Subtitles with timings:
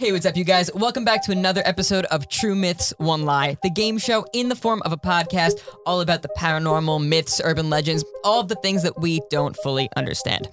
[0.00, 0.74] Hey, what's up, you guys?
[0.74, 4.56] Welcome back to another episode of True Myths, One Lie, the game show in the
[4.56, 8.82] form of a podcast all about the paranormal, myths, urban legends, all of the things
[8.82, 10.48] that we don't fully understand.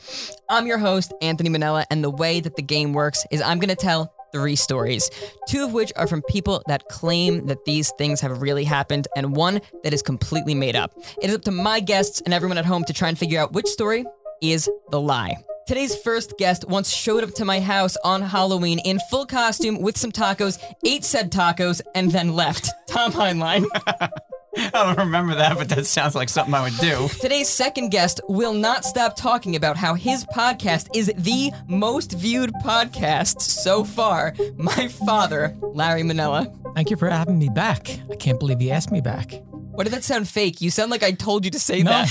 [0.47, 3.69] I'm your host, Anthony Manella, and the way that the game works is I'm going
[3.69, 5.09] to tell three stories,
[5.47, 9.35] two of which are from people that claim that these things have really happened, and
[9.35, 10.93] one that is completely made up.
[11.19, 13.53] It is up to my guests and everyone at home to try and figure out
[13.53, 14.05] which story
[14.39, 15.35] is the lie.
[15.67, 19.97] Today's first guest once showed up to my house on Halloween in full costume with
[19.97, 22.69] some tacos, ate said tacos, and then left.
[22.87, 23.65] Tom Heinlein.
[24.57, 27.07] I don't remember that, but that sounds like something I would do.
[27.21, 32.51] Today's second guest will not stop talking about how his podcast is the most viewed
[32.65, 34.33] podcast so far.
[34.57, 36.51] My father, Larry Manella.
[36.75, 37.99] Thank you for having me back.
[38.11, 39.41] I can't believe you asked me back.
[39.73, 40.59] Why did that sound fake?
[40.61, 42.07] You sound like I told you to say that.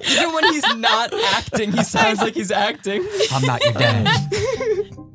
[0.10, 3.06] Even when he's not acting, he sounds like he's acting.
[3.30, 4.06] I'm not your dad.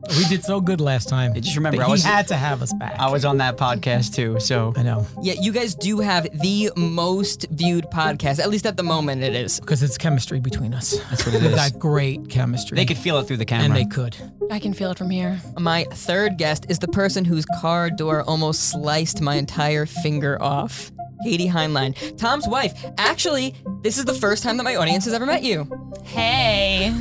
[0.09, 1.33] We did so good last time.
[1.33, 2.95] Just remember, that I was he had to have us back.
[2.99, 6.71] I was on that podcast too, so I know Yeah, you guys do have the
[6.75, 9.59] most viewed podcast, at least at the moment it is.
[9.59, 10.97] because it's chemistry between us.
[11.09, 12.75] that's what it We've got great chemistry.
[12.75, 13.65] They could feel it through the camera.
[13.65, 14.15] and they could.
[14.51, 15.39] I can feel it from here.
[15.57, 20.91] My third guest is the person whose car door almost sliced my entire finger off.
[21.23, 22.73] Katie Heinlein, Tom's wife.
[22.97, 25.67] Actually, this is the first time that my audience has ever met you.
[26.03, 26.93] Hey.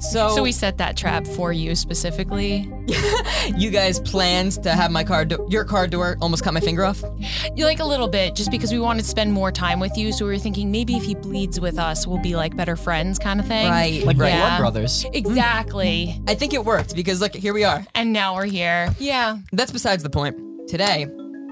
[0.00, 2.70] So, So we set that trap for you specifically.
[3.56, 6.84] you guys planned to have my car, do- your car door almost cut my finger
[6.84, 7.02] off?
[7.56, 10.12] You like a little bit, just because we wanted to spend more time with you.
[10.12, 13.18] So we were thinking maybe if he bleeds with us, we'll be like better friends,
[13.18, 13.68] kind of thing.
[13.68, 14.36] Right, like right.
[14.36, 15.04] blood brothers.
[15.12, 16.12] Exactly.
[16.12, 16.24] Hmm.
[16.28, 17.84] I think it worked because look, here we are.
[17.94, 18.94] And now we're here.
[18.98, 19.38] Yeah.
[19.52, 20.68] That's besides the point.
[20.68, 21.06] Today,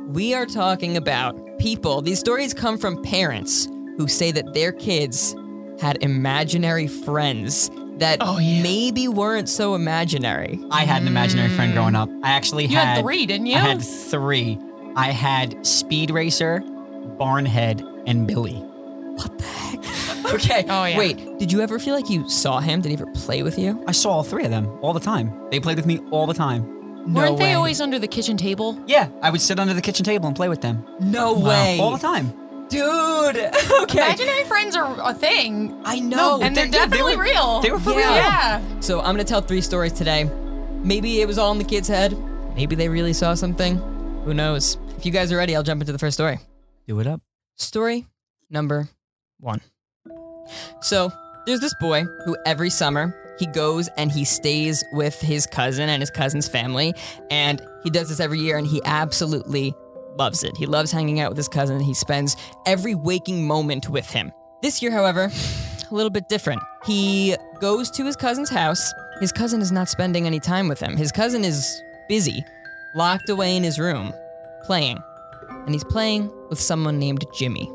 [0.09, 2.03] we are talking about people.
[2.03, 5.35] These stories come from parents who say that their kids
[5.81, 8.63] had imaginary friends that Oh, yeah.
[8.63, 10.61] maybe weren't so imaginary.
[10.71, 12.09] I had an imaginary friend growing up.
[12.23, 13.57] I actually You had three, didn't you?
[13.57, 14.59] I had three.
[14.97, 16.61] I had Speed Racer,
[17.19, 18.55] Barnhead, and Billy.
[18.55, 20.35] What the heck?
[20.35, 20.65] okay.
[20.69, 20.99] Oh, yeah.
[20.99, 22.81] Wait, did you ever feel like you saw him?
[22.81, 23.83] Did he ever play with you?
[23.87, 25.33] I saw all three of them all the time.
[25.51, 26.73] They played with me all the time.
[27.07, 28.79] No Weren't they always under the kitchen table?
[28.87, 31.79] Yeah, I would sit under the kitchen table and play with them No way.
[31.81, 32.33] all the time.
[32.69, 33.37] Dude.
[33.83, 33.99] okay.
[34.07, 35.81] Imaginary friends are a thing.
[35.85, 36.41] I know.
[36.43, 37.61] and they're they- they definitely were- real.
[37.61, 37.97] they were for Yeah.
[37.97, 38.17] real.
[38.17, 38.81] Yeah.
[38.81, 40.31] So I'm gonna tell three stories today.
[40.83, 42.17] Maybe it was all in the kid's head.
[42.55, 43.77] Maybe they really saw something.
[44.25, 44.79] Who knows?
[44.97, 46.39] If you guys are ready, I'll jump into the first story.
[46.89, 47.21] Do it up.
[47.57, 48.07] Story
[48.51, 48.89] number
[49.41, 49.61] one.
[50.81, 51.13] So
[51.47, 56.01] there's this boy who every summer he goes and he stays with his cousin and
[56.03, 56.95] his cousin's family,
[57.31, 59.75] and he does this every year, and he absolutely
[60.19, 60.57] loves it.
[60.57, 61.81] He loves hanging out with his cousin.
[61.81, 64.33] He spends every waking moment with him.
[64.63, 65.31] This year, however,
[65.91, 66.63] a little bit different.
[66.85, 68.93] He goes to his cousin's house.
[69.21, 70.97] His cousin is not spending any time with him.
[70.97, 72.45] His cousin is busy,
[72.95, 74.13] locked away in his room,
[74.65, 74.99] playing.
[75.49, 77.71] And he's playing with someone named Jimmy.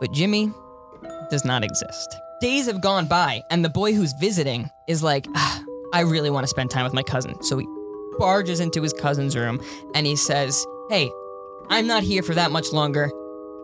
[0.00, 0.52] But Jimmy
[1.30, 2.16] does not exist.
[2.40, 6.44] Days have gone by, and the boy who's visiting is like, "Ah, I really want
[6.44, 7.42] to spend time with my cousin.
[7.42, 7.66] So he
[8.18, 9.60] barges into his cousin's room
[9.94, 11.10] and he says, Hey,
[11.70, 13.10] I'm not here for that much longer.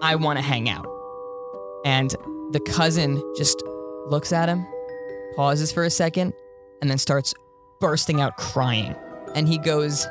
[0.02, 0.86] I want to hang out.
[1.84, 2.10] And
[2.50, 3.62] the cousin just
[4.06, 4.66] looks at him,
[5.36, 6.34] pauses for a second,
[6.82, 7.34] and then starts
[7.80, 8.94] bursting out crying.
[9.34, 10.06] And he goes,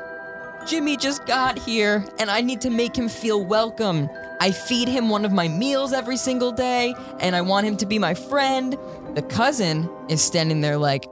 [0.66, 4.08] Jimmy just got here, and I need to make him feel welcome.
[4.40, 7.86] I feed him one of my meals every single day, and I want him to
[7.86, 8.76] be my friend.
[9.14, 11.08] The cousin is standing there like,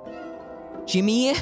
[0.87, 1.35] Jimmy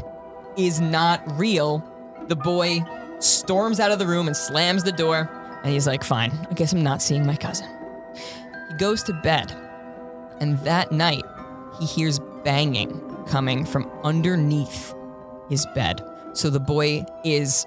[0.56, 1.83] is not real.
[2.29, 2.81] The boy
[3.20, 5.31] storms out of the room and slams the door,
[5.62, 7.69] and he's like, Fine, I guess I'm not seeing my cousin.
[8.70, 9.54] He goes to bed,
[10.41, 11.25] and that night,
[11.78, 14.94] he hears banging coming from underneath
[15.48, 16.03] his bed.
[16.32, 17.66] So the boy is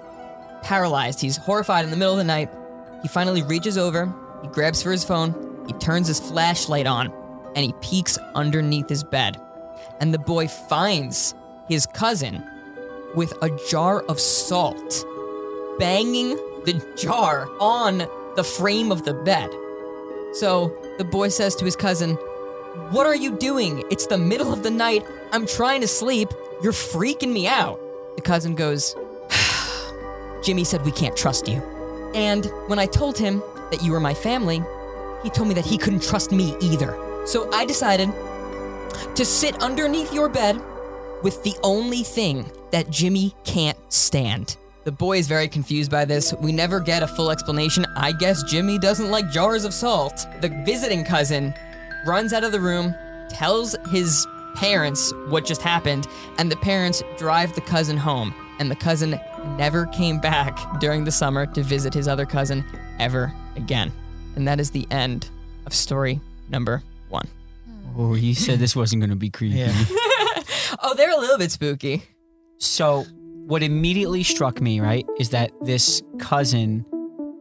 [0.62, 1.20] paralyzed.
[1.20, 2.50] He's horrified in the middle of the night.
[3.02, 7.12] He finally reaches over, he grabs for his phone, he turns his flashlight on,
[7.54, 9.40] and he peeks underneath his bed.
[10.00, 11.34] And the boy finds
[11.68, 12.42] his cousin
[13.14, 15.04] with a jar of salt,
[15.78, 18.06] banging the jar on
[18.36, 19.50] the frame of the bed.
[20.32, 22.14] So the boy says to his cousin,
[22.90, 23.84] What are you doing?
[23.90, 25.06] It's the middle of the night.
[25.32, 26.28] I'm trying to sleep.
[26.62, 27.80] You're freaking me out.
[28.16, 28.96] The cousin goes,
[30.42, 31.62] Jimmy said we can't trust you.
[32.14, 34.62] And when I told him that you were my family,
[35.22, 36.96] he told me that he couldn't trust me either.
[37.26, 38.10] So I decided
[39.14, 40.60] to sit underneath your bed
[41.22, 44.56] with the only thing that Jimmy can't stand.
[44.84, 46.34] The boy is very confused by this.
[46.34, 47.86] We never get a full explanation.
[47.96, 50.26] I guess Jimmy doesn't like jars of salt.
[50.42, 51.54] The visiting cousin
[52.06, 52.94] runs out of the room,
[53.30, 54.26] tells his
[54.56, 59.18] parents what just happened, and the parents drive the cousin home, and the cousin
[59.56, 62.62] never came back during the summer to visit his other cousin
[63.00, 63.90] ever again.
[64.36, 65.30] And that is the end
[65.64, 66.20] of story
[66.50, 67.26] number one.
[67.64, 68.00] Hmm.
[68.00, 69.56] Oh, you said this wasn't going to be creepy.
[69.56, 69.84] Yeah.
[70.82, 72.02] Oh, they're a little bit spooky.
[72.58, 73.06] So,
[73.46, 76.84] what immediately struck me, right, is that this cousin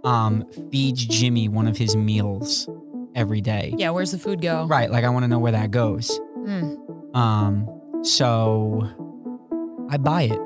[0.04, 2.70] um, feeds Jimmy one of his meals
[3.16, 3.74] every day.
[3.78, 4.66] Yeah, where's the food go?
[4.66, 6.20] Right, like I want to know where that goes.
[6.46, 6.76] Hmm.
[7.16, 8.88] Um, so
[9.90, 10.40] I buy it.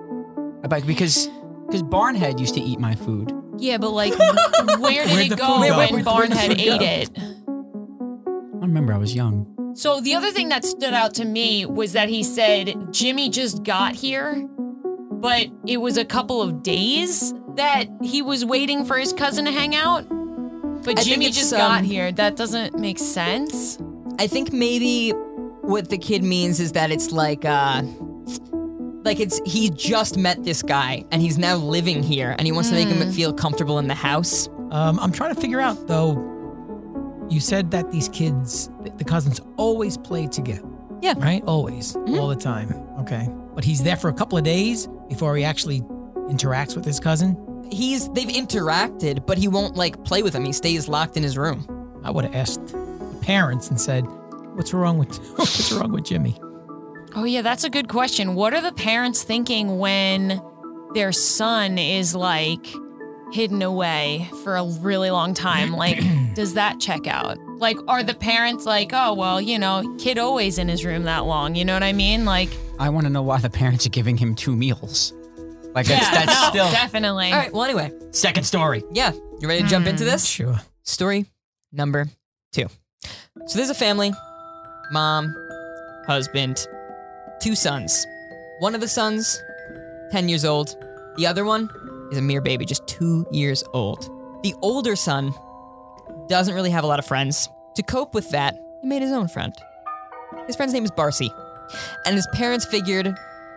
[0.64, 1.28] I buy it because
[1.66, 3.32] because Barnhead used to eat my food.
[3.58, 4.14] Yeah, but like,
[4.80, 5.60] where did it go go?
[5.60, 6.76] when Barnhead food go?
[6.76, 7.10] ate it?
[7.18, 9.54] I remember I was young.
[9.76, 13.64] So the other thing that stood out to me was that he said Jimmy just
[13.64, 14.48] got here,
[15.22, 19.52] but it was a couple of days that he was waiting for his cousin to
[19.52, 20.08] hang out.
[20.84, 22.12] But I Jimmy just um, got here.
[22.12, 23.80] That doesn't make sense.
[24.20, 25.12] I think maybe
[25.62, 27.82] what the kid means is that it's like uh
[29.04, 32.70] like it's he just met this guy and he's now living here and he wants
[32.70, 34.48] to make him feel comfortable in the house.
[34.72, 36.34] Um, I'm trying to figure out though.
[37.30, 40.68] You said that these kids, the cousins, always play together.
[41.02, 41.14] Yeah.
[41.18, 41.44] Right.
[41.46, 42.72] Always, all the time.
[43.00, 43.28] Okay.
[43.58, 45.82] But he's there for a couple of days before he actually
[46.30, 47.36] interacts with his cousin.
[47.72, 50.46] He's they've interacted, but he won't like play with him.
[50.46, 51.66] He stays locked in his room.
[52.04, 54.02] I would have asked the parents and said,
[54.54, 56.38] "What's wrong with What's wrong with Jimmy?"
[57.16, 58.36] Oh yeah, that's a good question.
[58.36, 60.40] What are the parents thinking when
[60.94, 62.68] their son is like
[63.32, 65.72] hidden away for a really long time?
[65.78, 66.00] Like,
[66.36, 67.40] does that check out?
[67.58, 71.26] Like, are the parents like, oh well, you know, kid always in his room that
[71.26, 71.56] long?
[71.56, 72.24] You know what I mean?
[72.24, 75.14] Like, I want to know why the parents are giving him two meals.
[75.74, 77.32] Like that's yeah, that's no, still definitely.
[77.32, 77.54] All right.
[77.54, 78.84] Well, anyway, second story.
[78.92, 79.12] yeah.
[79.40, 80.10] You ready to jump into hmm.
[80.10, 80.26] this?
[80.26, 80.56] Sure.
[80.84, 81.26] Story
[81.72, 82.08] number
[82.52, 82.68] two.
[83.46, 84.12] So there's a family,
[84.92, 85.36] mom,
[86.08, 86.66] husband,
[87.40, 88.06] two sons.
[88.60, 89.40] One of the sons,
[90.12, 90.76] 10 years old.
[91.18, 91.70] The other one
[92.12, 94.10] is a mere baby, just two years old.
[94.44, 95.34] The older son
[96.28, 97.48] doesn't really have a lot of friends.
[97.76, 99.54] To cope with that, he made his own friend.
[100.48, 101.30] His friend's name is Barcy.
[102.06, 103.16] And his parents figured,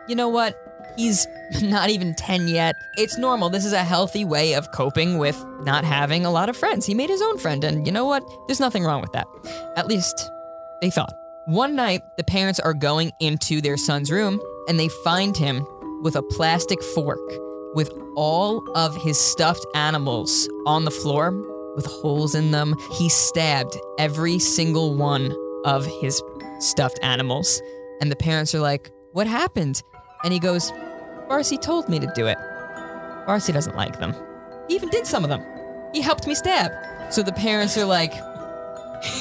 [0.09, 0.57] you know what?
[0.97, 1.27] He's
[1.63, 2.77] not even 10 yet.
[2.97, 3.51] It's normal.
[3.51, 6.87] This is a healthy way of coping with not having a lot of friends.
[6.87, 8.23] He made his own friend, and you know what?
[8.47, 9.27] There's nothing wrong with that.
[9.77, 10.31] At least,
[10.81, 11.15] they thought.
[11.47, 15.67] One night, the parents are going into their son's room, and they find him
[16.03, 17.21] with a plastic fork
[17.75, 21.33] with all of his stuffed animals on the floor
[21.77, 22.75] with holes in them.
[22.93, 25.35] He stabbed every single one
[25.65, 26.23] of his
[26.59, 27.61] stuffed animals.
[28.01, 29.83] And the parents are like, What happened?
[30.25, 30.73] And he goes,
[31.29, 32.39] Barcy told me to do it.
[33.27, 34.15] Barcy doesn't like them.
[34.69, 35.43] He even did some of them.
[35.93, 36.73] He helped me stab.
[37.13, 38.13] So the parents are like,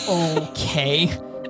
[0.08, 1.08] Okay,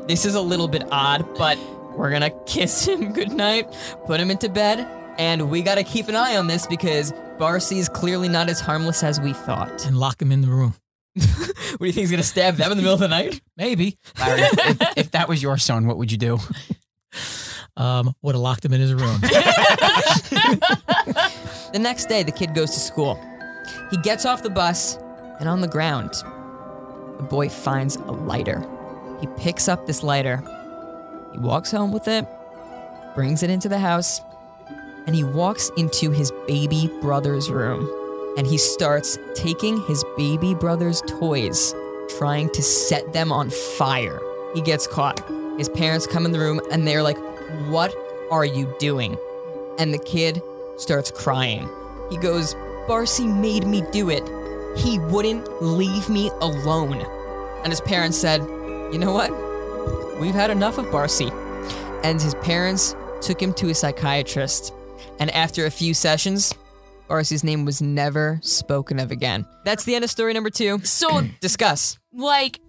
[0.07, 1.57] this is a little bit odd, but
[1.95, 3.67] we're gonna kiss him goodnight,
[4.05, 4.87] put him into bed,
[5.17, 9.03] and we gotta keep an eye on this because Barcy is clearly not as harmless
[9.03, 9.85] as we thought.
[9.85, 10.75] And lock him in the room.
[11.71, 13.41] What do you think he's gonna stab them in the middle of the night?
[13.55, 13.97] Maybe.
[14.19, 16.39] Larry, if, if that was your son, what would you do?
[17.79, 19.19] Um, would have locked him in his room.
[21.71, 23.19] The next day, the kid goes to school.
[23.91, 24.97] He gets off the bus,
[25.39, 26.11] and on the ground,
[27.17, 28.65] the boy finds a lighter.
[29.21, 30.37] He picks up this lighter.
[31.31, 32.25] He walks home with it,
[33.13, 34.19] brings it into the house,
[35.05, 37.87] and he walks into his baby brother's room.
[38.35, 41.75] And he starts taking his baby brother's toys,
[42.17, 44.19] trying to set them on fire.
[44.55, 45.19] He gets caught.
[45.59, 47.17] His parents come in the room and they're like,
[47.69, 47.95] What
[48.31, 49.17] are you doing?
[49.77, 50.41] And the kid
[50.77, 51.69] starts crying.
[52.09, 52.55] He goes,
[52.87, 54.23] Barcy made me do it.
[54.77, 57.01] He wouldn't leave me alone.
[57.63, 59.31] And his parents said, You know what?
[60.19, 61.29] We've had enough of Barcy.
[62.03, 64.73] And his parents took him to a psychiatrist.
[65.19, 66.53] And after a few sessions,
[67.07, 69.45] Barcy's name was never spoken of again.
[69.65, 70.79] That's the end of story number two.
[70.83, 71.97] So Discuss.
[72.13, 72.59] like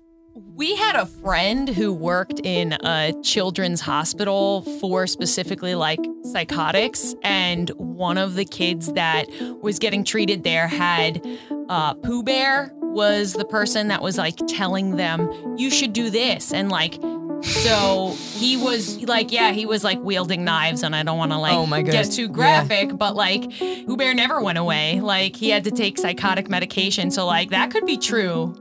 [0.55, 6.01] we had a friend who worked in a children's hospital for specifically like
[6.33, 9.27] psychotics and one of the kids that
[9.63, 11.25] was getting treated there had
[11.69, 16.53] uh pooh bear was the person that was like telling them you should do this
[16.53, 16.99] and like
[17.43, 21.39] so he was like yeah he was like wielding knives and i don't want to
[21.39, 22.29] like Oh my get too Yeah.
[22.29, 25.01] graphic but like pooh bear never went away.
[25.01, 28.55] Like he had to take psychotic medication so like that could be true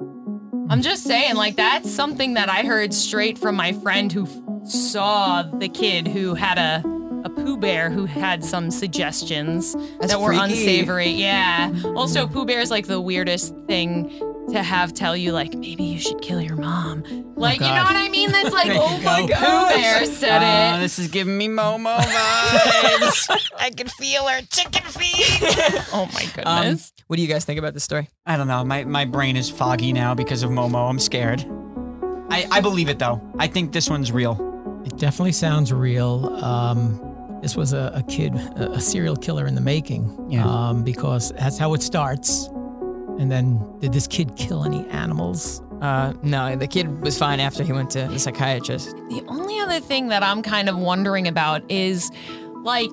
[0.69, 4.69] I'm just saying, like, that's something that I heard straight from my friend who f-
[4.69, 6.83] saw the kid who had a
[7.25, 10.43] a Pooh Bear who had some suggestions That's that were freaky.
[10.43, 11.09] unsavory.
[11.09, 11.73] Yeah.
[11.95, 14.09] Also, Pooh Bear is like the weirdest thing
[14.53, 17.03] to have tell you like maybe you should kill your mom.
[17.35, 18.31] Like you know what I mean?
[18.31, 19.27] That's like oh my go.
[19.27, 20.79] god, Pooh Bear said Uh, it.
[20.79, 23.49] this is giving me Momo vibes.
[23.59, 25.39] I can feel her chicken feet.
[25.91, 26.93] oh my Um, goodness.
[27.10, 28.08] What do you guys think about this story?
[28.28, 28.63] I don't know.
[28.63, 30.88] My my brain is foggy now because of Momo.
[30.88, 31.44] I'm scared.
[32.30, 33.20] I, I believe it though.
[33.39, 34.38] I think this one's real.
[34.86, 36.28] It definitely sounds real.
[36.44, 40.28] Um, this was a, a kid, a, a serial killer in the making.
[40.30, 40.46] Yeah.
[40.46, 42.46] Um, because that's how it starts.
[43.18, 45.63] And then, did this kid kill any animals?
[45.82, 48.96] Uh, no, the kid was fine after he went to the psychiatrist.
[49.10, 52.12] The only other thing that I'm kind of wondering about is
[52.63, 52.92] like,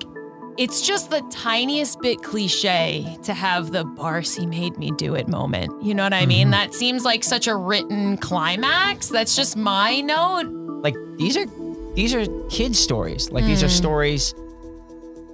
[0.57, 5.83] it's just the tiniest bit cliche to have the Barcy made me do it moment.
[5.83, 6.45] You know what I mean?
[6.45, 6.51] Mm-hmm.
[6.51, 9.09] That seems like such a written climax.
[9.09, 10.47] That's just my note.
[10.83, 11.45] Like these are
[11.93, 13.31] these are kids stories.
[13.31, 13.77] Like these are mm.
[13.77, 14.33] stories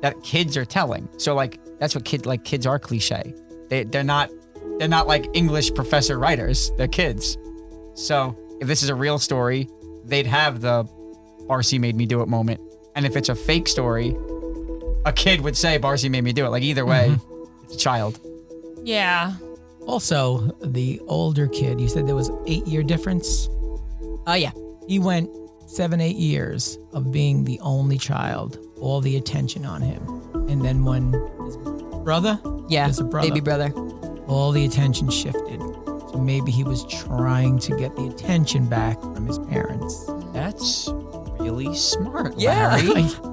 [0.02, 1.08] that kids are telling.
[1.18, 3.34] So like that's what kid like kids are cliche.
[3.70, 4.30] They they're not
[4.78, 6.72] they're not like English professor writers.
[6.78, 7.38] They're kids.
[7.96, 9.70] So if this is a real story,
[10.04, 10.84] they'd have the
[11.48, 12.60] Barcy made me do it moment.
[12.96, 14.16] And if it's a fake story,
[15.06, 16.50] a kid would say Barcy made me do it.
[16.50, 17.64] Like either way, mm-hmm.
[17.66, 18.20] it's a child.
[18.84, 19.36] Yeah.
[19.88, 23.48] Also, the older kid, you said there was eight year difference.
[24.28, 24.52] Oh yeah.
[24.88, 25.30] He went
[25.68, 30.04] seven, eight years of being the only child, all the attention on him.
[30.50, 31.14] And then when
[31.46, 31.58] his
[32.04, 32.86] brother, Yeah.
[32.86, 33.28] There's a brother.
[33.30, 33.72] Baby brother.
[34.28, 35.60] all the attention shifted.
[36.12, 40.10] So maybe he was trying to get the attention back from his parents.
[40.34, 40.88] That's
[41.40, 42.78] really smart, Yeah.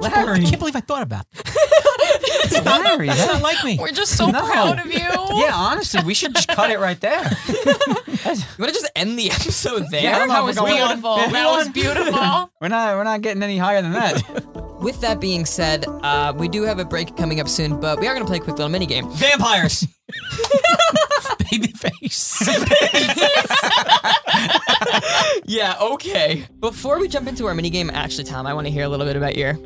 [0.00, 0.40] Larry.
[0.40, 2.64] I can't believe I thought about that.
[2.84, 3.06] Larry.
[3.08, 3.78] That's not like me.
[3.78, 4.44] We're just so No.
[4.44, 4.98] proud of you.
[4.98, 7.30] yeah, honestly, we should just cut it right there.
[8.28, 10.02] You want to just end the episode there?
[10.02, 11.16] Yeah, I don't know That if was we're going- beautiful.
[11.16, 11.28] Yeah.
[11.30, 12.50] That was beautiful.
[12.60, 14.22] We're not we're not getting any higher than that.
[14.82, 18.06] With that being said, uh, we do have a break coming up soon, but we
[18.06, 19.08] are going to play a quick little mini game.
[19.12, 19.86] Vampires.
[21.50, 22.42] Baby face.
[25.46, 26.46] Yeah, okay.
[26.60, 29.06] Before we jump into our mini game, actually, Tom, I want to hear a little
[29.06, 29.56] bit about your.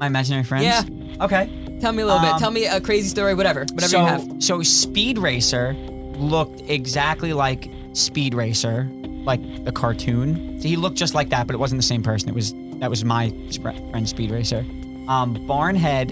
[0.00, 0.64] My imaginary friends.
[0.64, 0.82] Yeah.
[1.24, 1.50] Okay.
[1.80, 2.30] Tell me a little bit.
[2.32, 4.42] Um, Tell me a crazy story, whatever, whatever so you have.
[4.42, 5.74] so Speed Racer
[6.16, 8.88] looked exactly like Speed Racer,
[9.24, 10.60] like the cartoon.
[10.60, 12.28] So he looked just like that, but it wasn't the same person.
[12.28, 14.64] It was that was my sp- friend Speed Racer.
[15.08, 16.08] Um, Barnhead.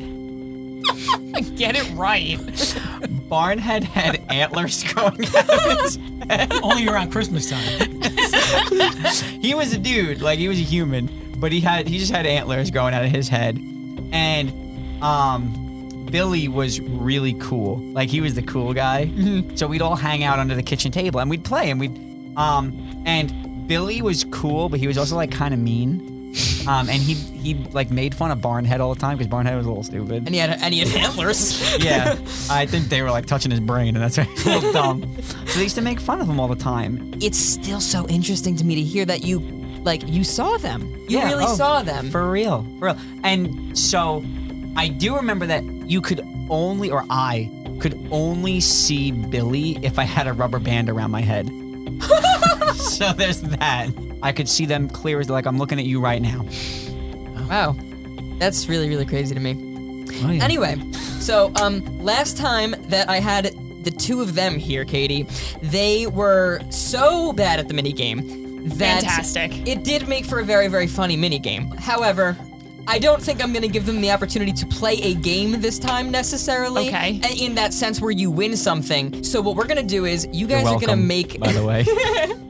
[1.56, 2.38] Get it right.
[3.28, 6.52] Barnhead had antlers growing out of his head.
[6.62, 8.00] Only around Christmas time.
[9.40, 12.26] he was a dude, like he was a human, but he had he just had
[12.26, 13.58] antlers growing out of his head,
[14.12, 17.78] and um, Billy was really cool.
[17.78, 19.10] Like he was the cool guy.
[19.54, 21.96] So we'd all hang out under the kitchen table and we'd play and we'd
[22.36, 26.14] um and Billy was cool, but he was also like kind of mean.
[26.66, 29.64] Um, and he he like made fun of Barnhead all the time because Barnhead was
[29.66, 30.26] a little stupid.
[30.26, 31.78] And he had and he had antlers.
[31.84, 32.16] yeah,
[32.50, 35.22] I think they were like touching his brain, and that's why he's a little dumb.
[35.22, 37.14] So they used to make fun of him all the time.
[37.20, 39.40] it's still so interesting to me to hear that you,
[39.84, 40.88] like, you saw them.
[41.08, 42.10] You Yeah, really oh, saw them.
[42.10, 42.98] For real, for real.
[43.22, 44.24] And so
[44.76, 50.04] I do remember that you could only, or I could only see Billy if I
[50.04, 51.48] had a rubber band around my head.
[52.74, 53.90] so there's that.
[54.22, 56.44] I could see them clear as like I'm looking at you right now.
[57.48, 57.76] wow,
[58.38, 59.56] that's really really crazy to me.
[60.24, 60.42] Oh, yeah.
[60.42, 60.76] Anyway,
[61.20, 65.26] so um, last time that I had the two of them here, Katie,
[65.62, 69.66] they were so bad at the mini game that Fantastic.
[69.66, 71.70] it did make for a very very funny mini game.
[71.72, 72.36] However.
[72.90, 76.10] I don't think I'm gonna give them the opportunity to play a game this time
[76.10, 76.88] necessarily.
[76.88, 77.20] Okay.
[77.38, 79.22] In that sense where you win something.
[79.22, 81.66] So what we're gonna do is you guys You're are gonna welcome, make by the
[81.66, 81.84] way.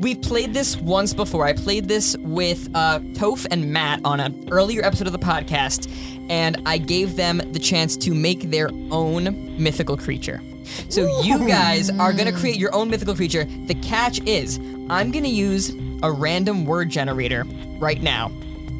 [0.00, 1.44] We've played this once before.
[1.44, 5.92] I played this with uh, Toph and Matt on an earlier episode of the podcast,
[6.30, 10.40] and I gave them the chance to make their own mythical creature.
[10.88, 13.44] So you guys are gonna create your own mythical creature.
[13.66, 17.44] The catch is, I'm gonna use a random word generator
[17.78, 18.32] right now,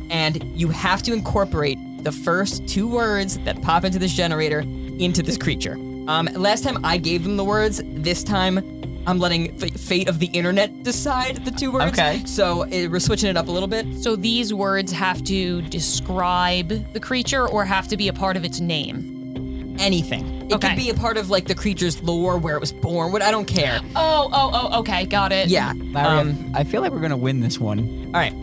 [0.09, 5.23] and you have to incorporate the first two words that pop into this generator into
[5.23, 5.75] this creature.
[6.09, 7.83] Um, last time I gave them the words.
[7.85, 8.80] This time
[9.11, 11.93] I'm letting the fate of the internet decide the two words.
[11.99, 12.23] Okay.
[12.27, 13.97] So eh, we're switching it up a little bit.
[13.99, 18.45] So these words have to describe the creature or have to be a part of
[18.45, 19.77] its name.
[19.79, 20.43] Anything.
[20.51, 20.69] It Okay.
[20.69, 23.13] could be a part of like the creature's lore, where it was born.
[23.13, 23.81] What I don't care.
[23.97, 25.49] Oh, oh, oh, okay, got it.
[25.49, 25.73] Yeah.
[25.77, 28.11] Larry, Um, I feel like we're gonna win this one.
[28.15, 28.35] all right.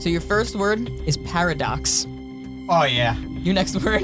[0.00, 2.06] So your first word is paradox.
[2.68, 3.16] Oh yeah.
[3.42, 4.02] Your next word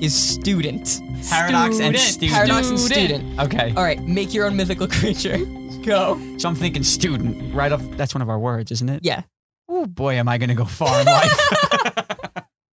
[0.00, 1.00] is student.
[1.28, 1.98] Paradox and Student.
[1.98, 2.32] student.
[2.32, 3.20] Paradox and Student.
[3.20, 3.40] student.
[3.40, 3.72] Okay.
[3.76, 4.00] All right.
[4.02, 5.38] Make your own mythical creature.
[5.84, 6.18] Go.
[6.38, 7.54] So I'm thinking student.
[7.54, 7.82] Right off.
[7.96, 9.00] That's one of our words, isn't it?
[9.02, 9.22] Yeah.
[9.68, 11.40] Oh boy, am I gonna go far in life.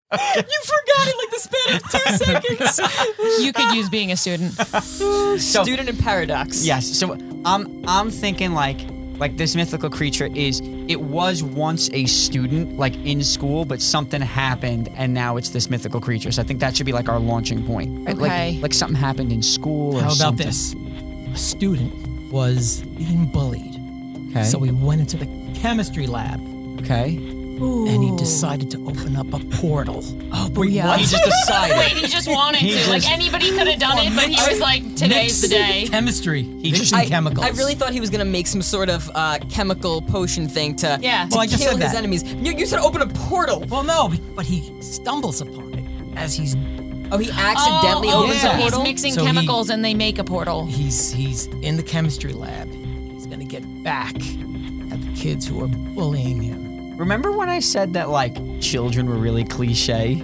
[0.13, 3.43] You forgot it like the span of two seconds.
[3.43, 4.53] You could use being a student.
[4.53, 6.65] So Student and paradox.
[6.65, 7.13] yes, so
[7.45, 8.79] I'm I'm thinking like
[9.19, 14.21] like this mythical creature is it was once a student like in school, but something
[14.21, 16.31] happened and now it's this mythical creature.
[16.31, 18.05] So I think that should be like our launching point.
[18.05, 18.15] right?
[18.15, 18.53] Okay.
[18.53, 20.47] Like like something happened in school or How about something.
[20.47, 20.75] this?
[21.33, 23.75] A student was being bullied.
[24.31, 24.43] Okay.
[24.43, 26.39] So he went into the chemistry lab
[26.79, 27.17] okay.
[27.59, 30.03] And he decided to open up a portal.
[30.31, 30.67] Oh, boy.
[30.67, 31.77] He just decided.
[31.77, 32.89] Wait, he just wanted He to.
[32.89, 35.87] like anybody could have done it, but he was like, today's the day.
[35.89, 36.43] Chemistry.
[36.43, 37.45] He just- just I, chemicals.
[37.45, 40.97] I really thought he was gonna make some sort of uh, chemical potion thing to,
[41.01, 41.23] Yeah.
[41.25, 41.97] to Well, I just kill said his that.
[41.97, 42.23] enemies.
[42.23, 43.65] You, you said open a portal.
[43.69, 46.55] Well, no, but he stumbles upon it as he's
[47.09, 48.63] Oh, he accidentally oh, opens so a yeah.
[48.65, 50.65] he's mixing So he- chemicals and they make a portal.
[50.65, 52.69] he's he's in the chemistry lab.
[52.69, 56.66] He's gonna get back at the kids who are bullying him.
[56.97, 60.21] Remember when I said that like children were really cliche?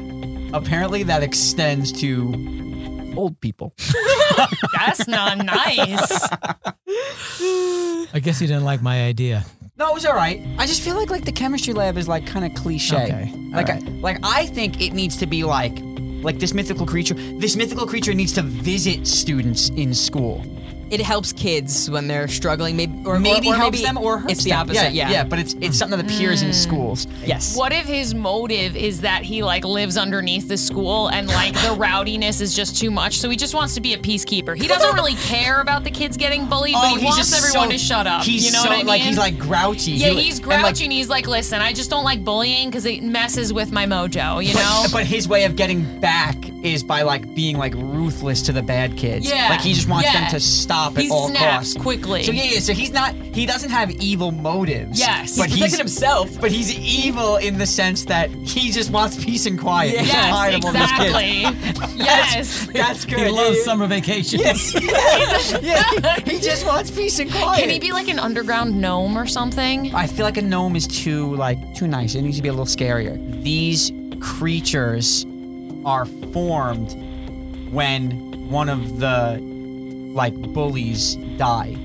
[0.53, 3.73] Apparently that extends to old people.
[4.75, 6.29] That's not nice.
[8.13, 9.45] I guess you didn't like my idea.
[9.77, 10.41] No, it was all right.
[10.57, 12.95] I just feel like like the chemistry lab is like kind of cliche.
[12.95, 13.83] Okay, Like right.
[13.83, 15.77] I, like I think it needs to be like
[16.23, 17.15] like this mythical creature.
[17.15, 20.43] This mythical creature needs to visit students in school.
[20.89, 24.19] It helps kids when they're struggling, maybe or Maybe or, or helps maybe them or
[24.19, 24.59] hurts it's the them.
[24.59, 24.93] opposite.
[24.93, 26.53] Yeah, yeah, but it's it's something that appears in mm.
[26.53, 27.07] schools.
[27.25, 27.57] Yes.
[27.57, 31.75] What if his motive is that he like lives underneath the school and like the
[31.77, 34.55] rowdiness is just too much, so he just wants to be a peacekeeper.
[34.55, 37.77] He doesn't really care about the kids getting bullied, but oh, he wants everyone to
[37.77, 38.21] shut up.
[38.21, 38.87] Oh, He's you know so, what I mean?
[38.87, 39.91] like he's like grouchy.
[39.91, 42.69] yeah, He- he's and, like, grouchy and, he's like, listen, I just don't like bullying
[42.69, 44.81] because it messes with my mojo, you know?
[44.85, 48.61] But, but his way of getting back is by like being like ruthless to the
[48.61, 49.29] bad kids.
[49.29, 49.49] Yeah.
[49.49, 50.21] Like he just wants Yeah.
[50.21, 51.73] them to stop He at all snaps costs.
[51.77, 52.23] quickly.
[52.23, 52.59] So yeah, yeah.
[52.59, 53.13] So he's not.
[53.15, 54.99] He doesn't have evil motives.
[54.99, 55.37] Yes.
[55.37, 56.39] But He's he's protecting himself.
[56.41, 59.97] But he's evil in the sense that he just wants peace and quiet.
[59.99, 60.75] He's yes, tired of kids.
[60.75, 61.95] exactly.
[61.97, 62.67] yes.
[62.67, 63.19] That's good.
[63.19, 64.73] He loves yeah, summer vacations.
[64.73, 66.19] yeah, yeah.
[66.25, 67.59] He just wants peace and quiet.
[67.59, 69.93] Can he be like an underground gnome or something?
[69.93, 72.15] I feel like a gnome is too like too nice.
[72.15, 73.17] It needs to be a little scarier.
[73.43, 73.91] These
[74.21, 75.25] creatures
[75.85, 76.91] are formed
[77.71, 79.39] when one of the
[80.13, 81.75] like bullies die.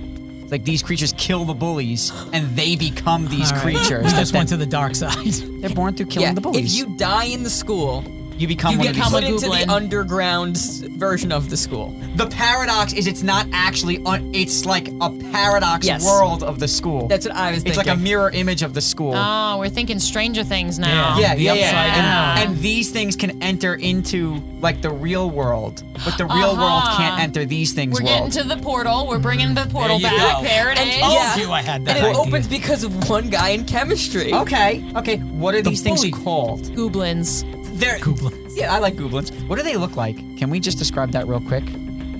[0.50, 3.76] Like these creatures kill the bullies and they become these All right.
[3.76, 4.04] creatures.
[4.06, 5.16] He that just then- went to the dark side.
[5.60, 6.34] they're born through killing yeah.
[6.34, 6.72] the bullies.
[6.72, 8.02] If you die in the school,
[8.38, 9.10] you become you one get of these.
[9.12, 9.66] put a into goblin.
[9.68, 10.56] the underground
[10.96, 11.94] version of the school.
[12.16, 16.04] The paradox is it's not actually un- it's like a paradox Yes.
[16.04, 17.08] world of the school.
[17.08, 17.70] That's what I was thinking.
[17.70, 17.90] it's thinking.
[17.90, 19.14] like a mirror image of the school.
[19.16, 21.18] Oh, we're thinking Stranger Things now.
[21.18, 21.62] Yeah, The yeah, yeah.
[21.66, 22.38] upside And, down.
[22.52, 26.96] and these things can enter into like the real world, but the real world Uh-huh.
[26.96, 28.30] can't enter these things We're world.
[28.32, 29.06] getting to the portal.
[29.08, 30.36] We're bringing the portal you back.
[30.38, 30.42] go.
[30.42, 30.96] There it And- is.
[31.02, 31.36] oh, Yeah.
[31.36, 32.20] you I had that and it idea.
[32.22, 34.32] opens because of one guy in chemistry.
[34.32, 35.16] okay, okay.
[35.18, 36.10] What are these things bully.
[36.12, 36.74] called?
[36.74, 37.44] Goblins.
[37.78, 38.56] They're Goblins.
[38.56, 39.30] Yeah, I like goblins.
[39.46, 40.16] What do they look like?
[40.36, 41.64] Can we just describe that real quick?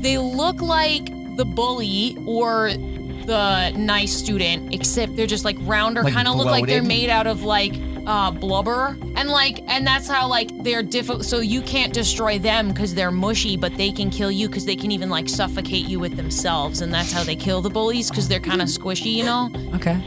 [0.00, 6.14] They look like the bully or the nice student, except they're just like rounder, Like
[6.14, 6.88] kind of look like they're bloated?
[6.88, 7.74] made out of like
[8.06, 11.24] uh, blubber, and like, and that's how like they're difficult.
[11.26, 14.76] So you can't destroy them because they're mushy, but they can kill you because they
[14.76, 18.28] can even like suffocate you with themselves, and that's how they kill the bullies because
[18.28, 19.50] they're kind of squishy, you know.
[19.74, 20.00] Okay.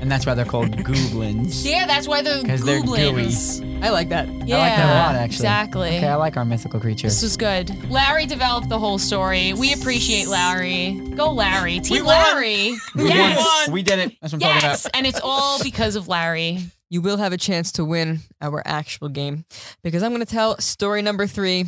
[0.00, 1.66] And that's why they're called goblins.
[1.66, 3.60] Yeah, that's why they're 'Cause they're goblins.
[3.82, 4.28] I like that.
[4.46, 5.36] Yeah, I like that a lot, actually.
[5.36, 5.88] Exactly.
[5.96, 7.08] Okay, I like our mythical creature.
[7.08, 7.90] This was good.
[7.90, 9.52] Larry developed the whole story.
[9.54, 10.94] We appreciate Larry.
[11.14, 11.80] Go Larry.
[11.80, 12.14] Team won.
[12.14, 12.74] Larry.
[12.94, 13.38] We yes.
[13.66, 13.72] won.
[13.72, 14.16] We did it.
[14.20, 14.84] That's what I'm talking Yes.
[14.86, 14.96] about.
[14.96, 16.60] And it's all because of Larry.
[16.88, 19.44] You will have a chance to win our actual game
[19.82, 21.64] because I'm going to tell story number three.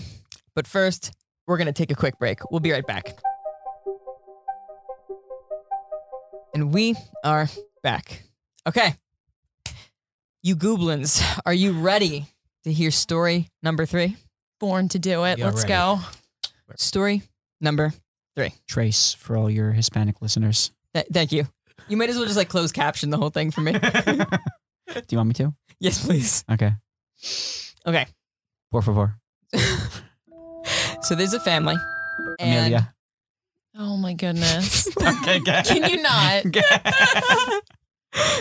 [0.55, 1.13] But first,
[1.47, 2.39] we're going to take a quick break.
[2.51, 3.19] We'll be right back.
[6.55, 7.49] And we are
[7.83, 8.23] back.
[8.67, 8.95] Okay.
[10.43, 12.27] You goblins, are you ready
[12.65, 14.17] to hear story number three?
[14.61, 15.39] Born to do it.
[15.39, 15.69] Yeah, Let's ready.
[15.69, 16.01] go.
[16.77, 17.23] Story
[17.61, 17.93] number
[18.37, 18.53] three.
[18.69, 20.71] Tres for all your Hispanic listeners.
[20.95, 21.47] Th- thank you.
[21.89, 23.73] You might as well just like close caption the whole thing for me.
[23.79, 23.81] Do
[25.11, 25.55] you want me to?
[25.81, 26.45] yes, please.
[26.51, 26.73] Okay.
[27.87, 28.07] Okay.
[28.71, 29.17] Por favor.
[31.01, 31.77] So there's a family.
[32.39, 32.95] And Amelia.
[33.81, 34.89] Oh my goodness.
[35.01, 36.45] okay, go Can you not?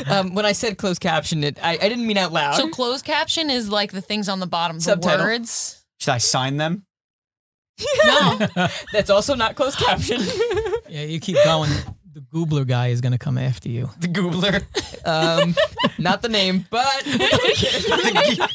[0.09, 2.55] um, when I said closed caption, it I, I didn't mean out loud.
[2.55, 5.25] So closed caption is like the things on the bottom, the Subtitle.
[5.25, 5.85] words.
[5.99, 6.85] Should I sign them?
[8.05, 8.39] No.
[8.91, 10.21] That's also not closed caption.
[10.89, 11.69] Yeah, you keep going.
[12.13, 13.91] The Goobler guy is gonna come after you.
[13.99, 14.63] The goobler.
[15.05, 15.53] um,
[15.99, 17.17] not the name, but the,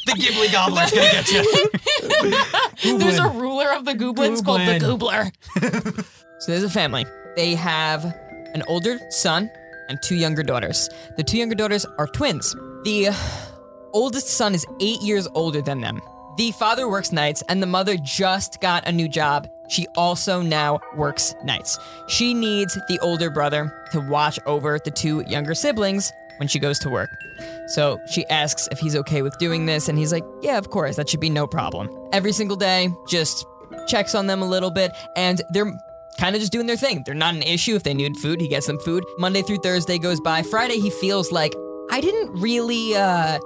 [0.05, 2.97] the Ghibli gobbler's gonna get you.
[2.97, 5.31] There's a ruler of the goblins called the Goblin.
[5.31, 6.05] goobler.
[6.43, 7.05] So there's a family.
[7.37, 8.03] They have
[8.53, 9.49] an older son
[9.87, 10.89] and two younger daughters.
[11.15, 12.53] The two younger daughters are twins.
[12.83, 13.11] The
[13.93, 16.01] oldest son is eight years older than them.
[16.35, 19.47] The father works nights, and the mother just got a new job.
[19.69, 21.79] She also now works nights.
[22.09, 26.77] She needs the older brother to watch over the two younger siblings when she goes
[26.79, 27.09] to work.
[27.67, 30.97] So she asks if he's okay with doing this, and he's like, Yeah, of course,
[30.97, 31.89] that should be no problem.
[32.11, 33.45] Every single day, just
[33.87, 35.71] checks on them a little bit, and they're
[36.19, 37.03] kind of just doing their thing.
[37.05, 37.75] They're not an issue.
[37.75, 39.05] If they need food, he gets them food.
[39.17, 40.43] Monday through Thursday goes by.
[40.43, 41.55] Friday, he feels like
[41.91, 43.39] I didn't really uh,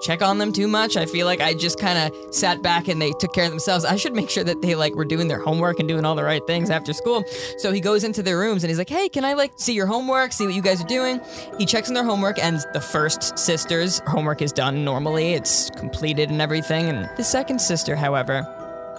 [0.00, 0.96] check on them too much.
[0.96, 3.84] I feel like I just kind of sat back and they took care of themselves.
[3.84, 6.24] I should make sure that they like were doing their homework and doing all the
[6.24, 7.24] right things after school.
[7.58, 9.86] So he goes into their rooms and he's like, "Hey, can I like see your
[9.86, 10.32] homework?
[10.32, 11.20] See what you guys are doing?"
[11.58, 15.32] He checks on their homework and the first sister's homework is done normally.
[15.32, 16.86] It's completed and everything.
[16.86, 18.42] And the second sister, however,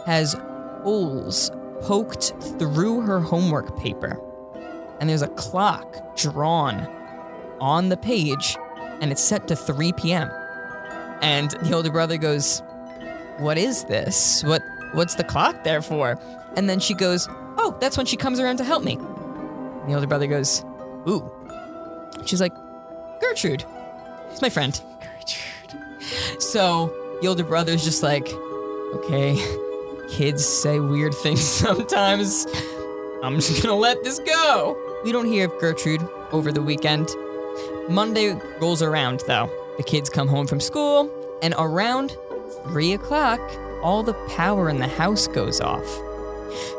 [0.06, 0.36] has
[0.84, 4.20] holes poked through her homework paper.
[5.00, 6.88] And there's a clock drawn
[7.60, 8.58] on the page
[9.02, 10.32] and it's set to 3 p.m.
[11.22, 12.62] And the older brother goes,
[13.38, 14.44] "What is this?
[14.44, 14.62] What
[14.94, 16.20] what's the clock there for?"
[16.56, 19.94] And then she goes, "Oh, that's when she comes around to help me." And the
[19.96, 20.64] older brother goes,
[21.08, 21.32] "Ooh."
[22.26, 22.54] She's like,
[23.22, 23.66] "Gertrude.
[24.32, 26.42] It's my friend." Gertrude.
[26.42, 28.28] So, the older brother's just like,
[28.96, 29.36] "Okay,
[30.10, 32.48] kids say weird things sometimes.
[33.24, 37.10] I'm just to let this go." We don't hear of Gertrude over the weekend.
[37.90, 39.50] Monday rolls around, though.
[39.78, 41.10] The kids come home from school,
[41.42, 42.18] and around
[42.70, 43.40] 3 o'clock,
[43.82, 45.86] all the power in the house goes off.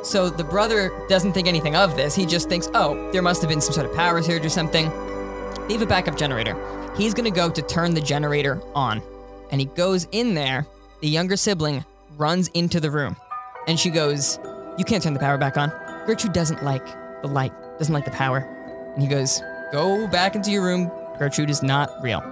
[0.03, 2.15] So the brother doesn't think anything of this.
[2.15, 4.91] He just thinks, oh, there must have been some sort of power surge or something.
[5.69, 6.57] They have a backup generator.
[6.97, 9.01] He's gonna go to turn the generator on.
[9.51, 10.67] And he goes in there.
[11.01, 11.85] The younger sibling
[12.19, 13.17] runs into the room.
[13.67, 14.39] And she goes,
[14.77, 15.71] You can't turn the power back on.
[16.07, 16.87] Gertrude doesn't like
[17.23, 18.39] the light, doesn't like the power.
[18.95, 19.41] And he goes,
[19.73, 20.91] Go back into your room.
[21.19, 22.23] Gertrude is not real.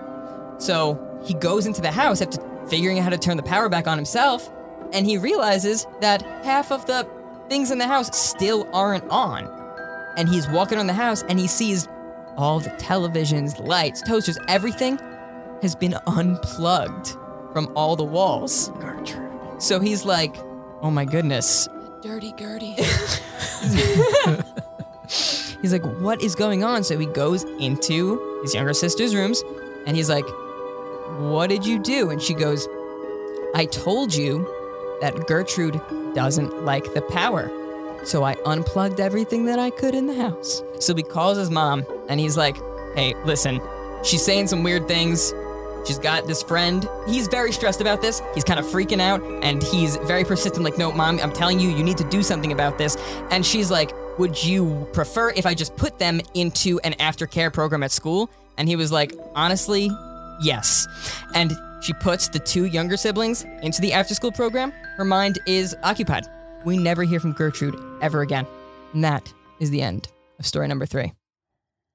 [0.59, 3.87] So he goes into the house after figuring out how to turn the power back
[3.87, 4.51] on himself,
[4.93, 7.09] and he realizes that half of the
[7.49, 9.47] things in the house still aren't on.
[10.17, 11.89] And he's walking around the house and he sees
[12.37, 14.99] all the televisions, lights, toasters, everything
[15.63, 17.09] has been unplugged
[17.53, 18.71] from all the walls.
[18.81, 19.26] Gertrude.
[19.59, 20.37] So he's like,
[20.83, 21.69] oh my goodness.
[22.03, 22.77] Dirty Gertie.
[25.63, 26.85] He's like, what is going on?
[26.85, 29.43] So he goes into his younger sister's rooms
[29.87, 30.27] and he's like,
[31.19, 32.11] what did you do?
[32.11, 32.69] And she goes,
[33.55, 34.47] I told you
[35.01, 35.81] that Gertrude
[36.15, 37.51] doesn't like the power.
[38.05, 40.63] So I unplugged everything that I could in the house.
[40.79, 42.57] So he calls his mom and he's like,
[42.95, 43.61] hey, listen,
[44.05, 45.33] she's saying some weird things.
[45.87, 46.89] She's got this friend.
[47.07, 48.21] He's very stressed about this.
[48.35, 51.71] He's kind of freaking out and he's very persistent, like, no, mom, I'm telling you,
[51.71, 52.97] you need to do something about this.
[53.31, 57.83] And she's like, would you prefer if I just put them into an aftercare program
[57.83, 58.31] at school?
[58.59, 59.91] And he was like, honestly,
[60.41, 60.89] yes.
[61.35, 64.73] And she puts the two younger siblings into the after school program.
[64.97, 66.27] Her mind is occupied.
[66.65, 68.47] We never hear from Gertrude ever again.
[68.93, 71.13] And that is the end of story number three.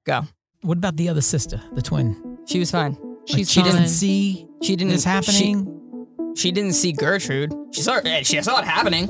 [0.04, 0.22] Go.
[0.62, 2.38] What about the other sister, the twin?
[2.46, 2.96] She was fine.
[3.26, 3.88] She's she doesn't fine.
[3.88, 5.78] see She didn't this she- happening.
[6.34, 7.52] She, didn't see Gertrude.
[7.72, 9.06] She saw eh, she saw it happening.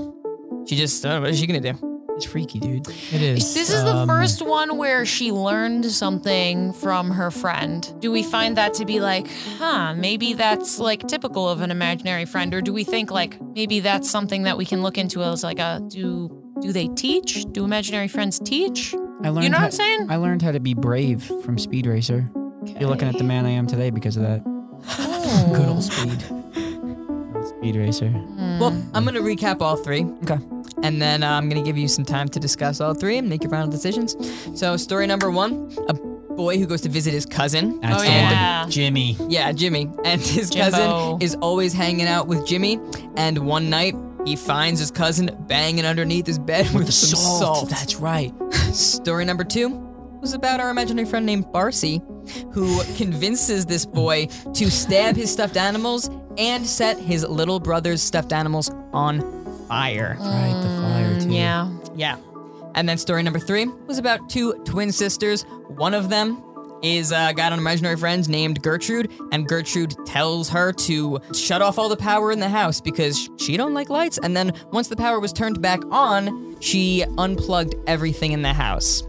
[0.67, 1.89] She just uh, what is she gonna do?
[2.17, 2.87] It's freaky, dude.
[2.89, 3.55] it is.
[3.55, 7.91] This is the um, first one where she learned something from her friend.
[8.01, 12.27] Do we find that to be like, huh, maybe that's like typical of an imaginary
[12.27, 12.53] friend?
[12.55, 15.59] Or do we think like maybe that's something that we can look into as like
[15.59, 16.29] a do
[16.61, 17.45] do they teach?
[17.53, 18.95] Do imaginary friends teach?
[19.23, 19.45] I learned.
[19.45, 20.07] You know what I'm saying?
[20.11, 22.29] I learned how to be brave from Speed Racer.
[22.65, 24.43] You're looking at the man I am today because of that.
[25.53, 26.21] Good old speed.
[27.59, 28.11] Speed Racer.
[28.61, 30.05] Well, I'm gonna recap all three.
[30.25, 30.39] Okay.
[30.83, 33.29] And then uh, I'm going to give you some time to discuss all three and
[33.29, 34.17] make your final decisions.
[34.59, 37.79] So, story number one a boy who goes to visit his cousin.
[37.81, 38.63] That's Oh, the yeah.
[38.63, 38.71] one.
[38.71, 39.17] Jimmy.
[39.29, 39.89] Yeah, Jimmy.
[40.05, 40.71] And his Jimbo.
[40.71, 42.81] cousin is always hanging out with Jimmy.
[43.17, 43.95] And one night,
[44.25, 47.69] he finds his cousin banging underneath his bed with, some salt.
[47.71, 48.33] That's right.
[48.73, 49.69] Story number two
[50.21, 52.01] was about our imaginary friend named Barcy,
[52.53, 58.33] who convinces this boy to stab his stuffed animals and set his little brother's stuffed
[58.33, 59.21] animals on
[59.69, 60.17] fire.
[60.19, 61.27] Right, the fire too.
[61.29, 61.71] Mm, Yeah.
[61.95, 62.17] Yeah.
[62.75, 65.45] And then story number three was about two twin sisters.
[65.69, 66.43] One of them
[66.83, 71.79] is uh, got an imaginary friend named Gertrude, and Gertrude tells her to shut off
[71.79, 74.19] all the power in the house because she don't like lights.
[74.21, 79.03] And then once the power was turned back on, she unplugged everything in the house.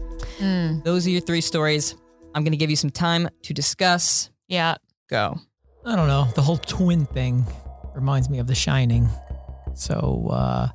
[0.84, 1.96] Those are your three stories.
[2.34, 4.30] I'm gonna give you some time to discuss.
[4.48, 4.76] Yeah.
[5.08, 5.38] Go.
[5.86, 6.28] I don't know.
[6.34, 7.44] The whole twin thing
[7.94, 9.08] reminds me of The Shining.
[9.74, 10.68] So uh,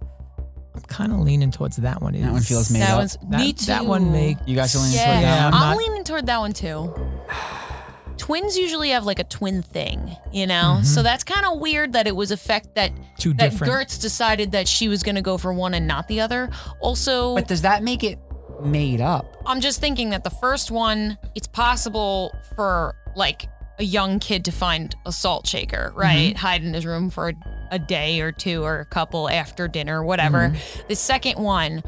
[0.76, 2.14] I'm kind of leaning towards that one.
[2.14, 2.98] That one feels made That up.
[3.00, 3.66] one's that, me too.
[3.68, 5.54] That one make You guys are leaning Yeah, toward that Yeah, one?
[5.54, 6.94] I'm I'm not- leaning toward that one too.
[8.18, 10.82] twins usually have like a twin thing, you know?
[10.84, 13.72] So that's kind of weird that it was effect that Two that different.
[13.74, 16.50] Gertz decided that she was going to go for one and not the other.
[16.82, 18.20] Also, But does that make it
[18.64, 19.42] made up?
[19.46, 23.48] I'm just thinking that the first one, it's possible for like
[23.80, 26.36] a young kid to find a salt shaker, right?
[26.36, 27.34] Hide in his room for a,
[27.72, 30.54] a day or two or a couple after dinner, whatever.
[30.88, 31.84] The second one,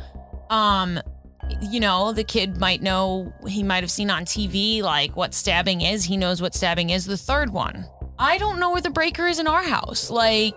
[0.50, 1.00] um,
[1.62, 5.82] you know, the kid might know, he might have seen on TV like what stabbing
[5.82, 6.06] is.
[6.06, 7.06] He knows what stabbing is.
[7.06, 7.86] The third one,
[8.18, 10.10] I don't know where the breaker is in our house.
[10.10, 10.56] Like,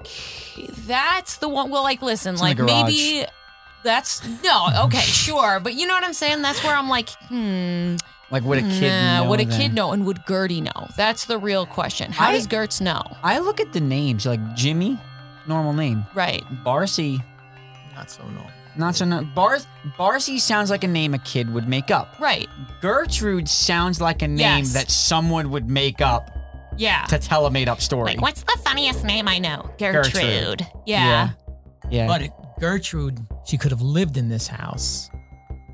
[0.86, 1.70] that's the one.
[1.70, 3.24] Well, like, listen, It's like maybe
[3.84, 6.42] that's no, okay, sure, but you know what I'm saying.
[6.42, 7.96] That's where I'm like, hmm,
[8.30, 9.60] Like would a kid nah, know would a then?
[9.60, 10.88] kid know, and would Gertie know?
[10.96, 12.10] That's the real question.
[12.10, 13.02] How I- does Gertz know?
[13.22, 14.98] I look at the names like Jimmy,
[15.46, 16.04] normal name.
[16.14, 16.42] Right.
[16.64, 17.22] Barcy,
[17.94, 18.50] Not so normal.
[18.76, 19.22] not so no.
[19.34, 19.58] Bar
[19.96, 22.16] Barcy sounds like a name a kid would make up.
[22.18, 22.48] Right.
[22.80, 24.72] Gertrude sounds like a name Yes.
[24.72, 26.30] that someone would make up
[26.76, 27.04] Yeah.
[27.04, 28.12] to tell a made up story.
[28.12, 29.70] Like, what's the funniest name I know?
[29.78, 30.12] Gertrude.
[30.12, 30.66] Gertrude.
[30.86, 31.30] Yeah.
[31.90, 32.06] Yeah.
[32.08, 35.10] But Gertrude, she could have lived in this house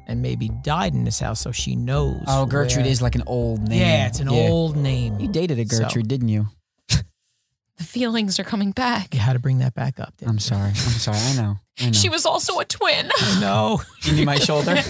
[0.06, 2.22] and maybe died in this house, so she knows.
[2.26, 3.78] oh, Gertrude where- is like an old name.
[3.80, 4.48] Yeah, it's an Yeah.
[4.48, 5.18] old name.
[5.20, 6.48] You dated a So- Gertrude, didn't you?
[6.88, 9.14] The feelings are coming back.
[9.14, 10.14] You had to bring that back up.
[10.18, 10.40] didn't I'm you?
[10.40, 10.68] sorry.
[10.68, 11.16] I'm sorry.
[11.16, 11.56] I know.
[11.80, 11.92] I know.
[11.92, 13.10] She was also a twin.
[13.40, 13.80] No.
[14.02, 14.76] Give me my shoulder.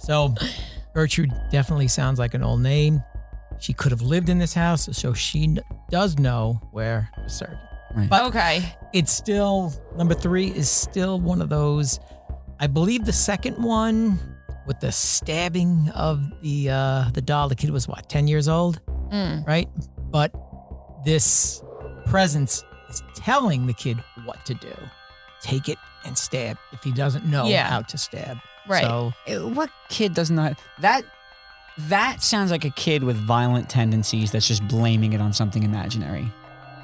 [0.00, 0.34] So
[0.94, 3.02] Gertrude definitely sounds like an old name.
[3.60, 5.60] She could have lived in this house, so she kn-
[5.90, 7.58] does know where to search.
[8.08, 8.74] But okay.
[8.92, 11.98] it's still number three is still one of those.
[12.60, 14.18] I believe the second one
[14.66, 17.48] with the stabbing of the uh, the doll.
[17.48, 19.46] The kid was what ten years old, Mm.
[19.46, 19.68] right?
[20.10, 20.32] But
[21.04, 21.62] this
[22.06, 24.74] presence is telling the kid what to do.
[25.40, 27.68] Take it and stab if he doesn't know Yeah.
[27.68, 28.38] how to stab.
[28.68, 28.82] Right.
[28.84, 31.04] So Eh, what kid does not that
[31.88, 36.30] that sounds like a kid with violent tendencies that's just blaming it on something imaginary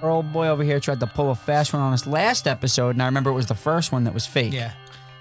[0.05, 2.91] our old boy over here tried to pull a fast one on us last episode
[2.91, 4.73] and i remember it was the first one that was fake Yeah.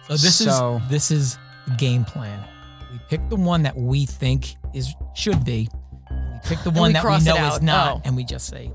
[0.07, 2.43] So this So- is this is the game plan.
[2.91, 5.69] We pick the one that we think is should be.
[6.09, 7.53] and We pick the one we that we cross it know out.
[7.53, 8.01] is not, Oh.
[8.03, 8.69] and we just say,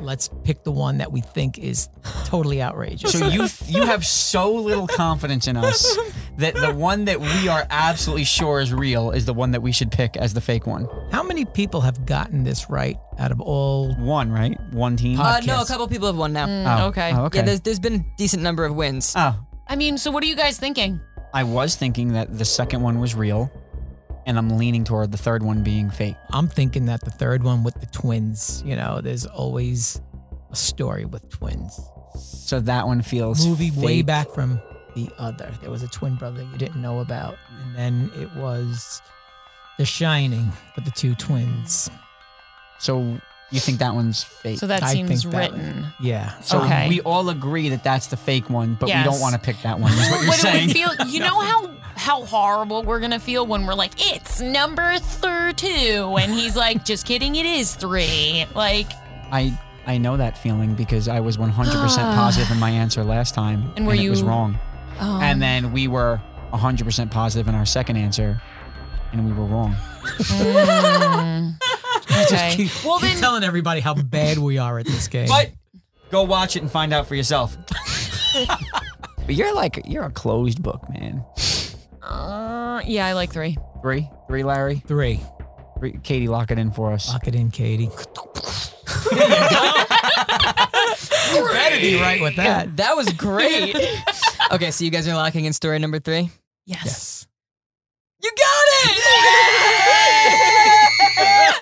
[0.00, 1.88] "Let's pick the one that we think is
[2.24, 5.96] totally outrageous." so you you have so little confidence in us
[6.38, 9.70] that the one that we are absolutely sure is real is the one that we
[9.72, 13.40] should pick as the fake one How many people have gotten this right out of
[13.40, 13.94] all?
[13.96, 16.46] one right one team Uh, no, a couple people have won now.
[16.46, 17.12] Mm, Oh, okay.
[17.14, 19.14] oh, okay Yeah, there's there's been a decent number of wins.
[19.16, 21.00] oh I mean, so what are you guys thinking?
[21.34, 23.50] i was thinking that the second one was real
[24.26, 27.62] and i'm leaning toward the third one being fake I'm thinking that the third one
[27.64, 28.62] with the twins.
[28.66, 30.00] You know, there's always
[30.50, 31.78] a story with twins.
[32.18, 34.06] so that one feels movie way fake.
[34.06, 34.60] back from
[34.94, 35.50] the other.
[35.60, 39.00] There was a twin brother you didn't know about, and then it was
[39.78, 41.90] The Shining with the two twins.
[42.78, 43.18] So
[43.50, 44.58] you think that one's fake?
[44.58, 45.86] So that I seems think that written.
[46.00, 46.32] Yeah.
[46.40, 46.88] So Okay.
[46.88, 49.04] we all agree that that's the fake one, but we Yes.
[49.04, 49.92] don't want to pick that one.
[49.92, 50.66] Is what you're What it saying?
[50.68, 54.98] would feel, you know how how horrible we're gonna feel when we're like, it's number
[54.98, 58.46] thir- two, and he's like, just kidding, it is three.
[58.54, 58.90] Like,
[59.30, 61.52] I I know that feeling because I was 100%
[62.14, 64.58] positive in my answer last time, And were it was you- wrong.
[65.00, 66.20] Oh, And then we were
[66.52, 68.40] 100% positive in our second answer,
[69.12, 69.72] and we were wrong.
[70.04, 71.54] mm,
[72.24, 72.54] okay.
[72.56, 75.28] Keep, Well, keep then- telling everybody how bad we are at this game.
[75.28, 75.50] But
[76.10, 77.56] go watch it and find out for yourself.
[79.26, 81.24] but you're like you're a closed book, man.
[82.02, 83.56] Uh, yeah, I like three.
[83.80, 84.82] Three, three, Larry.
[84.86, 85.20] Three.
[85.78, 85.98] Three.
[86.02, 87.08] Katie, lock it in for us.
[87.08, 87.84] Lock it in, Katie.
[87.88, 87.90] you
[91.48, 92.76] better be right with Yeah, that.
[92.76, 93.74] that was great.
[94.52, 96.30] Okay, so you guys are locking in story number three.
[96.66, 96.84] Yes.
[96.84, 97.26] Yes.
[98.22, 98.92] You got it!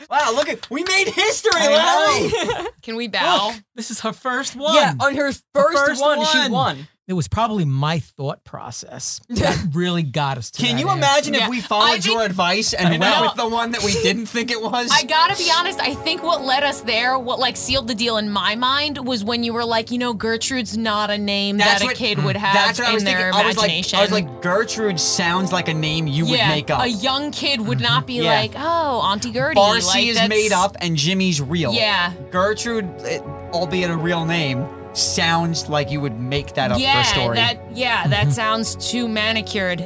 [0.10, 2.66] wow, look at we made history, I Larry.
[2.82, 3.48] Can we bow?
[3.48, 4.74] Look, this is her first one.
[4.74, 6.86] yeah, on her first, first one, she won.
[7.10, 10.98] It was probably my thought process that really got us to Can that you answer.
[10.98, 11.44] imagine Yeah.
[11.46, 14.52] if we followed think- your advice and went with the one that we didn't think
[14.52, 14.92] it was?
[14.92, 18.16] I gotta be honest, I think what led us there, what like sealed the deal
[18.18, 21.80] in my mind, was when you were like, you know, Gertrude's not a name That's
[21.80, 22.26] that what- a kid mm.
[22.26, 23.18] would have That's what I in was thinking.
[23.20, 23.92] their I was like.
[23.92, 26.84] I was like, Gertrude sounds like a name you would make up.
[26.84, 27.86] a young kid would mm-hmm.
[27.92, 28.38] not be Yeah.
[28.38, 29.56] like, oh, Auntie Gertie.
[29.56, 31.72] Barcy like, is that's- made up and Jimmy's real.
[31.72, 32.12] Yeah.
[32.30, 33.20] Gertrude, it,
[33.52, 34.64] albeit a real name,
[34.96, 37.36] sounds like you would make that up yeah, for a story.
[37.36, 39.78] that yeah, that sounds too manicured.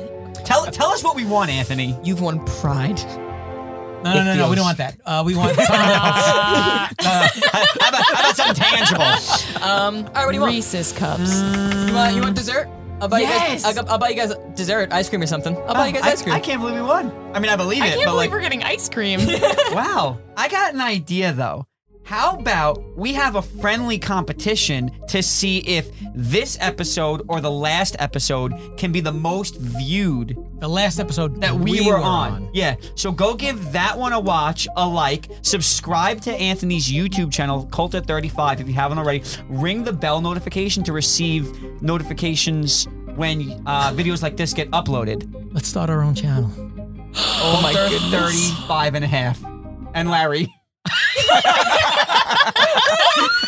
[0.44, 1.98] tell tell us what we want, Anthony.
[2.02, 3.00] You've won pride.
[4.04, 4.50] No, no, no, no.
[4.50, 5.00] We don't want that.
[5.06, 6.28] Uh, we want something else.
[6.28, 7.28] Uh, Uh,
[7.80, 9.62] how, about, how about something tangible?
[9.62, 10.52] Um, all right, what do you want?
[10.52, 11.40] Reese's cups.
[11.40, 12.68] You want, you want dessert?
[13.00, 13.60] I'll buy Yes!
[13.60, 13.78] you guys.
[13.78, 15.56] I'll, I'll buy you guys dessert, ice cream or something.
[15.66, 16.34] I'll buy you guys I, ice cream.
[16.34, 17.10] I can't believe we won.
[17.34, 17.86] I mean, I believe it.
[17.86, 19.20] I can't but believe like, we're getting ice cream.
[19.72, 20.18] wow.
[20.36, 21.66] I got an idea though.
[22.04, 27.96] How about we have a friendly competition to see if this episode or the last
[27.98, 32.50] episode can be the most viewed The last episode that we, were, on.
[32.52, 32.76] Yeah.
[32.94, 38.60] So go give that one a watch, a like, subscribe to Anthony's YouTube channel, Culta35,
[38.60, 39.22] if you haven't already.
[39.48, 45.32] Ring the bell notification to receive notifications when uh, videos like this get uploaded.
[45.54, 46.50] Let's start our own channel.
[47.16, 48.50] oh my Culta goodness.
[48.50, 49.42] 35 and a half.
[49.94, 50.52] And Larry.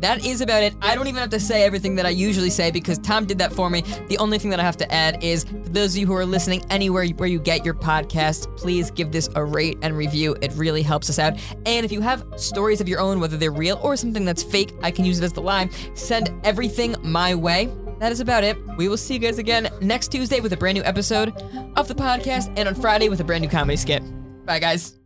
[0.00, 0.74] That is about it.
[0.80, 3.52] I don't even have to say everything that I usually say because Tom did that
[3.52, 3.82] for me.
[4.08, 6.24] The only thing that I have to add is for those of you who are
[6.24, 10.36] listening anywhere where you get your podcast, please give this a rate and review.
[10.40, 11.34] It really helps us out.
[11.66, 14.72] And if you have stories of your own, whether they're real or something that's fake,
[14.82, 15.70] I can use it as the line.
[15.94, 17.68] Send everything my way.
[17.98, 18.56] That is about it.
[18.78, 21.36] We will see you guys again next Tuesday with a brand new episode
[21.76, 24.02] of the podcast and on Friday with a brand new comedy skit.
[24.46, 24.99] Bye, guys.